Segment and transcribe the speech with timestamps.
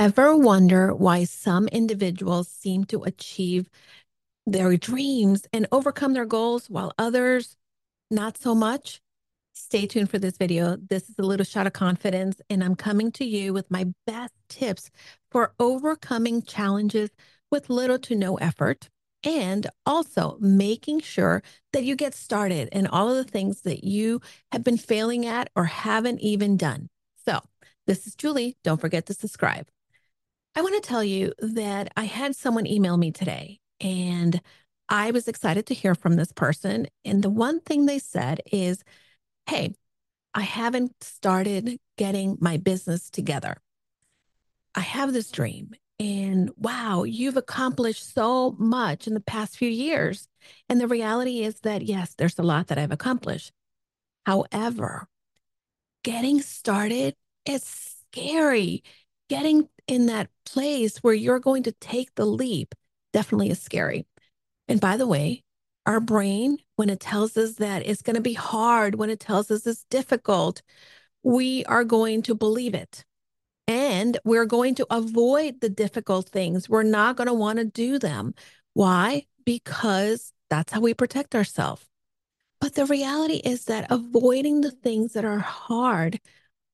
[0.00, 3.68] Ever wonder why some individuals seem to achieve
[4.46, 7.54] their dreams and overcome their goals while others
[8.10, 9.02] not so much?
[9.52, 10.78] Stay tuned for this video.
[10.78, 14.32] This is a little shot of confidence, and I'm coming to you with my best
[14.48, 14.90] tips
[15.30, 17.10] for overcoming challenges
[17.50, 18.88] with little to no effort
[19.22, 21.42] and also making sure
[21.74, 25.50] that you get started in all of the things that you have been failing at
[25.54, 26.88] or haven't even done.
[27.26, 27.40] So,
[27.86, 28.56] this is Julie.
[28.64, 29.68] Don't forget to subscribe.
[30.54, 34.40] I want to tell you that I had someone email me today and
[34.88, 36.88] I was excited to hear from this person.
[37.04, 38.82] And the one thing they said is,
[39.46, 39.74] Hey,
[40.34, 43.56] I haven't started getting my business together.
[44.74, 50.28] I have this dream, and wow, you've accomplished so much in the past few years.
[50.68, 53.52] And the reality is that, yes, there's a lot that I've accomplished.
[54.24, 55.08] However,
[56.02, 58.82] getting started is scary.
[59.28, 62.74] Getting in that place where you're going to take the leap
[63.12, 64.06] definitely is scary.
[64.68, 65.42] And by the way,
[65.84, 69.50] our brain, when it tells us that it's going to be hard, when it tells
[69.50, 70.62] us it's difficult,
[71.24, 73.04] we are going to believe it.
[73.66, 76.68] And we're going to avoid the difficult things.
[76.68, 78.34] We're not going to want to do them.
[78.74, 79.26] Why?
[79.44, 81.84] Because that's how we protect ourselves.
[82.60, 86.20] But the reality is that avoiding the things that are hard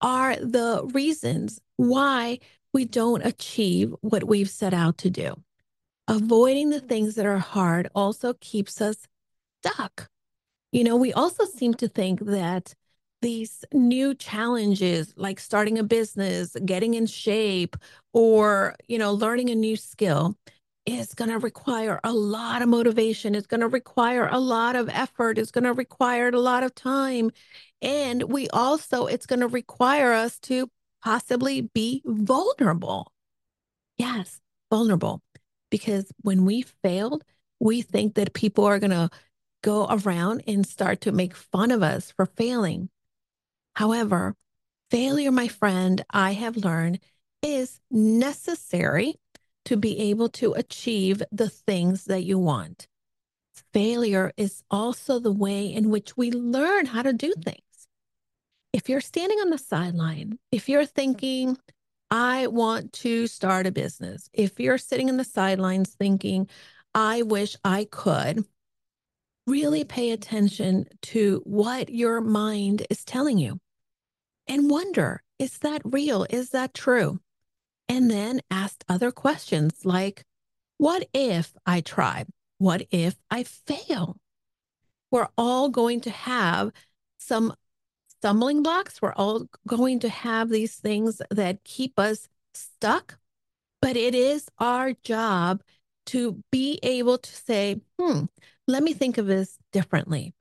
[0.00, 2.38] are the reasons why
[2.72, 5.34] we don't achieve what we've set out to do.
[6.08, 8.96] Avoiding the things that are hard also keeps us
[9.62, 10.08] stuck.
[10.72, 12.74] You know, we also seem to think that
[13.22, 17.76] these new challenges like starting a business, getting in shape,
[18.12, 20.36] or, you know, learning a new skill
[20.86, 23.34] is going to require a lot of motivation.
[23.34, 25.38] It's going to require a lot of effort.
[25.38, 27.30] It's going to require a lot of time.
[27.82, 30.70] And we also, it's going to require us to
[31.02, 33.12] possibly be vulnerable.
[33.96, 35.22] Yes, vulnerable.
[35.70, 37.24] Because when we failed,
[37.58, 39.10] we think that people are going to
[39.62, 42.88] go around and start to make fun of us for failing.
[43.74, 44.34] However,
[44.90, 47.00] failure, my friend, I have learned
[47.42, 49.14] is necessary
[49.66, 52.88] to be able to achieve the things that you want.
[53.72, 57.69] Failure is also the way in which we learn how to do things
[58.72, 61.58] if you're standing on the sideline, if you're thinking,
[62.10, 66.48] I want to start a business, if you're sitting in the sidelines thinking,
[66.94, 68.44] I wish I could,
[69.46, 73.58] really pay attention to what your mind is telling you
[74.46, 76.26] and wonder, is that real?
[76.30, 77.18] Is that true?
[77.88, 80.24] And then ask other questions like,
[80.78, 82.26] what if I try?
[82.58, 84.16] What if I fail?
[85.10, 86.70] We're all going to have
[87.18, 87.54] some
[88.20, 89.00] stumbling blocks.
[89.00, 93.18] We're all going to have these things that keep us stuck,
[93.80, 95.62] but it is our job
[96.06, 98.24] to be able to say, hmm,
[98.68, 100.34] let me think of this differently.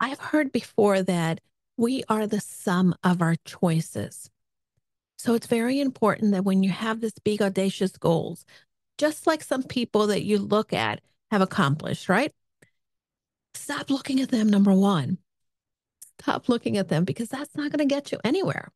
[0.00, 1.40] I've heard before that
[1.76, 4.28] we are the sum of our choices.
[5.18, 8.44] So it's very important that when you have this big, audacious goals,
[8.98, 11.00] just like some people that you look at
[11.30, 12.32] have accomplished, right?
[13.54, 15.18] Stop looking at them, number one,
[16.20, 18.72] stop looking at them because that's not going to get you anywhere.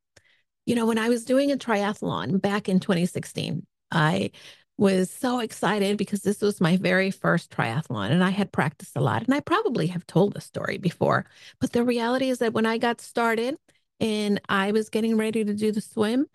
[0.65, 4.31] You know, when I was doing a triathlon back in 2016, I
[4.79, 9.01] was so excited because this was my very first triathlon and I had practiced a
[9.01, 9.25] lot.
[9.25, 11.27] And I probably have told the story before.
[11.61, 13.57] But the reality is that when I got started
[14.01, 16.27] and I was getting ready to do the swim,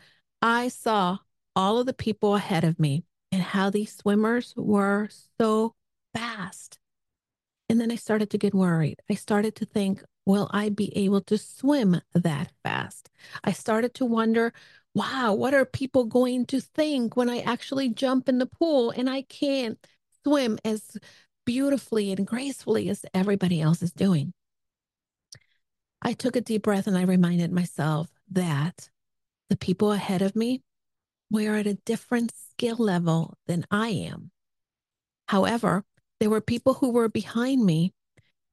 [0.41, 1.17] I saw
[1.55, 5.09] all of the people ahead of me and how these swimmers were
[5.39, 5.75] so
[6.15, 6.79] fast.
[7.69, 9.01] And then I started to get worried.
[9.09, 13.09] I started to think, will I be able to swim that fast?
[13.43, 14.53] I started to wonder,
[14.93, 19.09] wow, what are people going to think when I actually jump in the pool and
[19.09, 19.77] I can't
[20.23, 20.97] swim as
[21.45, 24.33] beautifully and gracefully as everybody else is doing?
[26.01, 28.89] I took a deep breath and I reminded myself that
[29.49, 30.61] the people ahead of me
[31.29, 34.31] were at a different skill level than I am.
[35.27, 35.85] However,
[36.19, 37.93] there were people who were behind me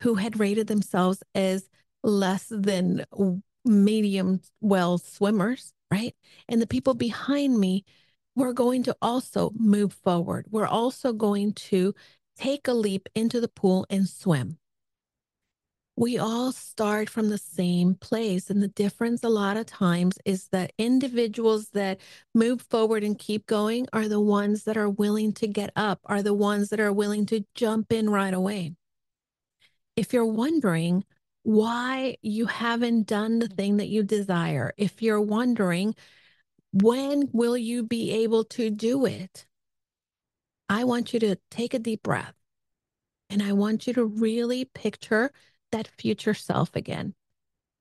[0.01, 1.69] who had rated themselves as
[2.03, 3.05] less than
[3.65, 6.15] medium well swimmers, right?
[6.49, 7.85] And the people behind me
[8.37, 10.47] were going to also move forward.
[10.51, 11.95] We're also going to
[12.37, 14.59] take a leap into the pool and swim.
[15.97, 18.51] We all start from the same place.
[18.51, 22.01] And the difference a lot of times is that individuals that
[22.37, 26.23] move forward and keep going are the ones that are willing to get up, are
[26.23, 28.77] the ones that are willing to jump in right away
[29.99, 31.05] if you're wondering
[31.43, 35.95] why you haven't done the thing that you desire, if you're wondering
[36.73, 39.47] When will you be able to do it?
[40.69, 42.35] I want you to take a deep breath
[43.31, 45.33] and I want you to really picture
[45.73, 47.15] that future self again.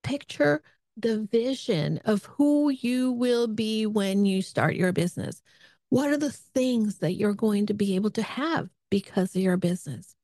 [0.03, 0.63] Picture
[0.97, 5.41] the vision of who you will be when you start your business.
[5.89, 9.57] What are the things that you're going to be able to have because of your
[9.57, 10.15] business?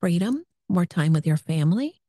[0.00, 2.00] Freedom, more time with your family,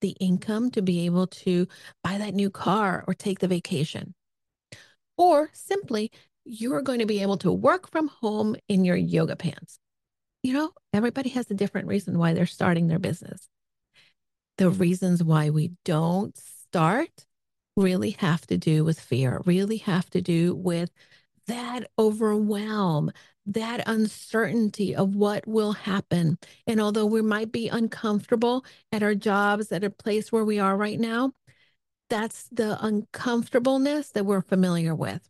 [0.00, 1.66] the income to be able to
[2.02, 4.14] buy that new car or take the vacation.
[5.16, 6.10] Or simply,
[6.44, 9.78] you're going to be able to work from home in your yoga pants.
[10.42, 13.48] You know, everybody has a different reason why they're starting their business.
[14.58, 17.26] The reasons why we don't start
[17.76, 20.90] really have to do with fear, really have to do with
[21.46, 23.10] that overwhelm,
[23.46, 26.38] that uncertainty of what will happen.
[26.66, 30.76] And although we might be uncomfortable at our jobs, at a place where we are
[30.76, 31.32] right now,
[32.08, 35.28] that's the uncomfortableness that we're familiar with.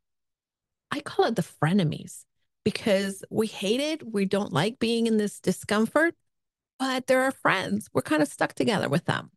[0.91, 2.25] I call it the frenemies
[2.65, 4.13] because we hate it.
[4.13, 6.15] We don't like being in this discomfort,
[6.79, 7.89] but they're our friends.
[7.93, 9.31] We're kind of stuck together with them.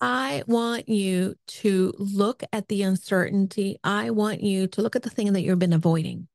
[0.00, 3.78] I want you to look at the uncertainty.
[3.82, 6.28] I want you to look at the thing that you've been avoiding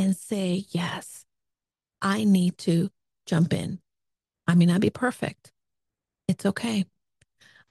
[0.00, 1.26] and say, yes,
[2.00, 2.88] I need to
[3.26, 3.80] jump in.
[4.46, 5.52] I may not be perfect.
[6.26, 6.86] It's okay.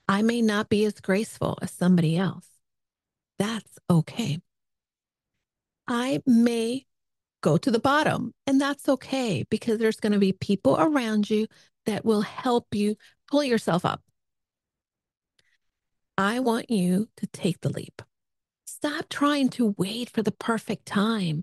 [0.06, 2.46] I may not be as graceful as somebody else.
[3.40, 4.38] That's okay.
[5.88, 6.86] I may
[7.42, 11.48] go to the bottom, and that's okay because there's going to be people around you
[11.86, 12.94] that will help you
[13.28, 14.02] pull yourself up.
[16.16, 18.02] I want you to take the leap.
[18.66, 21.42] Stop trying to wait for the perfect time.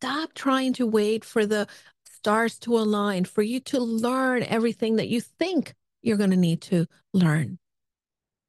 [0.00, 1.66] Stop trying to wait for the
[2.04, 6.62] stars to align, for you to learn everything that you think you're going to need
[6.62, 7.58] to learn.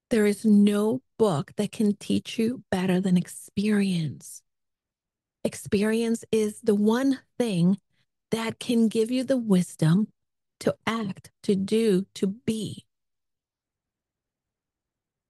[0.09, 4.41] There is no book that can teach you better than experience.
[5.43, 7.79] Experience is the one thing
[8.31, 10.07] that can give you the wisdom
[10.61, 12.85] to act, to do, to be.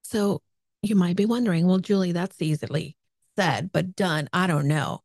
[0.03, 0.43] So
[0.83, 2.95] you might be wondering, well, Julie, that's easily
[3.37, 4.29] said, but done.
[4.33, 5.01] I don't know.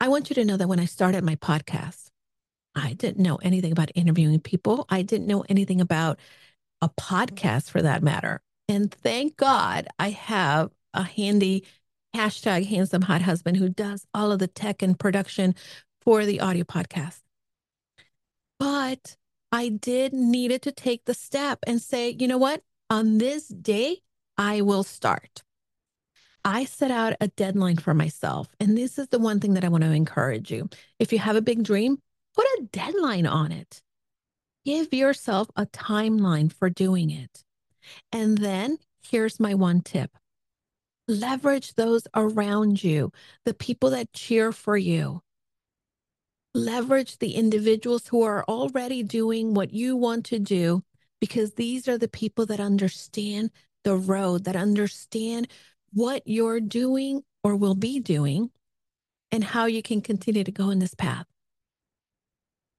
[0.00, 2.10] I want you to know that when I started my podcast,
[2.74, 4.86] I didn't know anything about interviewing people.
[4.88, 6.18] I didn't know anything about
[6.80, 8.40] a podcast for that matter.
[8.68, 11.66] And thank God I have a handy
[12.14, 15.54] hashtag handsome hot husband who does all of the tech and production
[16.00, 17.20] for the audio podcast.
[18.58, 19.16] But
[19.52, 22.62] I did needed to take the step and say, you know what?
[22.88, 23.98] On this day,
[24.38, 25.42] I will start.
[26.44, 28.48] I set out a deadline for myself.
[28.58, 30.68] And this is the one thing that I want to encourage you.
[30.98, 31.98] If you have a big dream,
[32.34, 33.82] put a deadline on it.
[34.64, 37.44] Give yourself a timeline for doing it.
[38.12, 40.10] And then here's my one tip
[41.08, 43.10] leverage those around you,
[43.44, 45.20] the people that cheer for you.
[46.54, 50.82] Leverage the individuals who are already doing what you want to do,
[51.20, 53.50] because these are the people that understand
[53.82, 55.48] the road, that understand
[55.92, 58.50] what you're doing or will be doing,
[59.32, 61.26] and how you can continue to go in this path.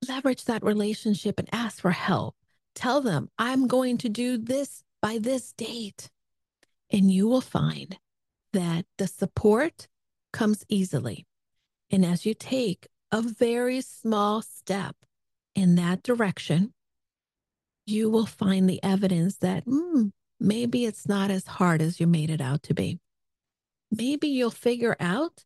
[0.07, 2.35] Leverage that relationship and ask for help.
[2.75, 6.09] Tell them, I'm going to do this by this date.
[6.91, 7.97] And you will find
[8.53, 9.87] that the support
[10.33, 11.25] comes easily.
[11.89, 14.95] And as you take a very small step
[15.55, 16.73] in that direction,
[17.85, 22.29] you will find the evidence that mm, maybe it's not as hard as you made
[22.29, 22.99] it out to be.
[23.91, 25.43] Maybe you'll figure out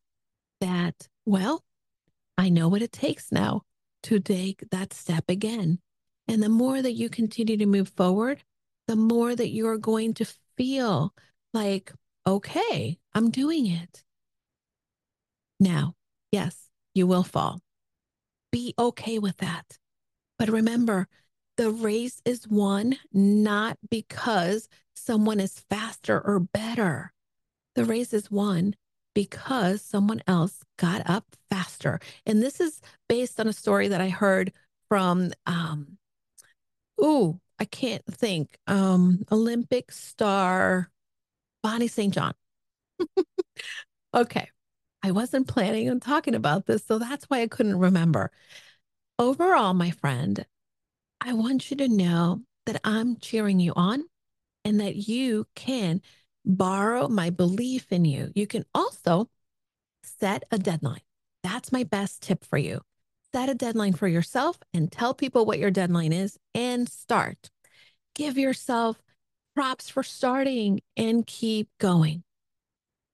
[0.62, 1.64] that, well,
[2.38, 3.64] I know what it takes now
[4.04, 5.80] to take that step again.
[6.28, 8.44] And the more that you continue to move forward,
[8.88, 10.26] the more that you're going to
[10.58, 11.14] feel
[11.54, 11.92] like,
[12.26, 14.04] okay, I'm doing it.
[15.60, 15.96] Now,
[16.32, 17.60] yes, you will fall.
[18.52, 19.78] Be okay with that.
[20.38, 21.08] But remember,
[21.58, 27.14] the race is won not because someone is faster or better.
[27.76, 28.76] The race is won
[29.14, 32.00] because someone else got up faster.
[32.26, 34.52] And this is based on a story that I heard
[34.90, 35.98] from um
[37.02, 38.58] ooh, I can't think.
[38.68, 40.92] Um, Olympic star
[41.64, 42.14] Bonnie St.
[42.14, 42.34] John.
[44.14, 44.50] okay.
[45.04, 48.32] I wasn't planning on talking about this, so that's why I couldn't remember.
[49.20, 50.46] Overall, my friend,
[51.26, 54.04] I want you to know that I'm cheering you on
[54.64, 56.02] and that you can
[56.46, 58.32] borrow my belief in you.
[58.36, 59.30] You can also
[60.04, 61.02] set a deadline.
[61.44, 62.82] That's my best tip for you
[63.36, 67.50] set a deadline for yourself and tell people what your deadline is and start.
[68.14, 68.96] Give yourself
[69.54, 72.24] props for starting and keep going.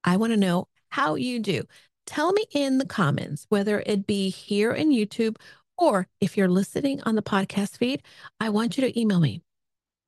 [0.04, 1.64] I want to know how you do.
[2.06, 5.38] Tell me in the comments, whether it be here in YouTube
[5.78, 8.04] or if you're listening on the podcast feed,
[8.40, 9.42] I want you to email me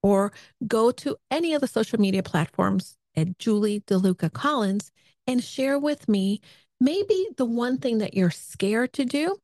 [0.02, 0.32] or
[0.68, 4.92] go to any of the social media platforms at Julie DeLucca Collins
[5.28, 6.42] and share with me
[6.80, 9.38] maybe the one thing that you're scared to do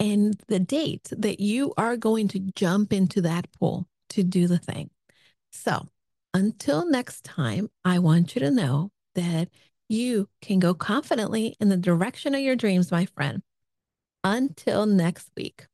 [0.00, 4.58] and the date that you are going to jump into that pool to do the
[4.58, 4.90] thing.
[5.52, 5.86] So
[6.32, 9.48] until next time, I want you to know that
[9.88, 13.42] you can go confidently in the direction of your dreams, my friend.
[14.26, 15.66] Until next week.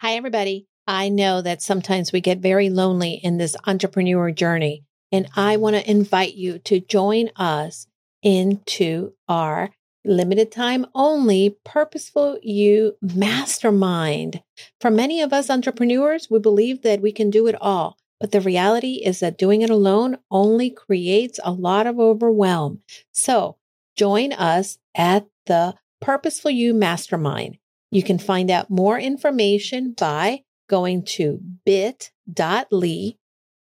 [0.00, 0.68] Hi, everybody.
[0.86, 5.74] I know that sometimes we get very lonely in this entrepreneur journey, and I want
[5.74, 7.88] to invite you to join us
[8.22, 9.70] into our
[10.04, 14.40] limited time only purposeful you mastermind.
[14.80, 17.98] For many of us entrepreneurs, we believe that we can do it all.
[18.20, 22.82] But the reality is that doing it alone only creates a lot of overwhelm.
[23.10, 23.56] So
[23.96, 27.58] join us at the Purposeful You Mastermind.
[27.90, 33.14] You can find out more information by going to bit.ly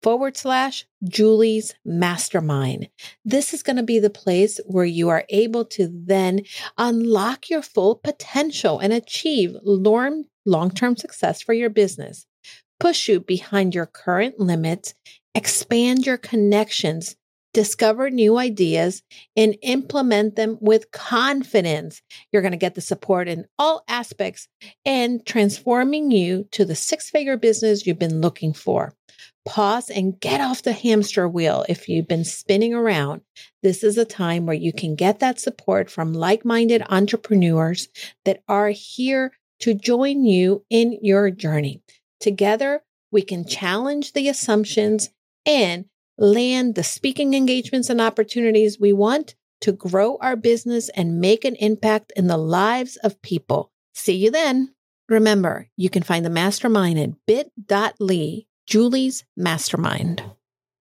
[0.02, 2.90] forward slash Julie's Mastermind.
[3.24, 6.42] This is going to be the place where you are able to then
[6.76, 12.26] unlock your full potential and achieve long term success for your business.
[12.78, 14.94] Push you behind your current limits,
[15.34, 17.16] expand your connections,
[17.54, 19.02] discover new ideas,
[19.34, 22.02] and implement them with confidence.
[22.30, 24.48] You're going to get the support in all aspects
[24.84, 28.94] and transforming you to the six figure business you've been looking for
[29.44, 33.20] pause and get off the hamster wheel if you've been spinning around.
[33.62, 37.88] This is a time where you can get that support from like minded entrepreneurs
[38.24, 41.82] that are here to join you in your journey.
[42.20, 45.10] Together, we can challenge the assumptions
[45.46, 45.84] and
[46.18, 51.56] land the speaking engagements and opportunities we want to grow our business and make an
[51.56, 53.72] impact in the lives of people.
[53.94, 54.74] See you then.
[55.08, 60.22] Remember, you can find the mastermind at bit.ly Julie's Mastermind.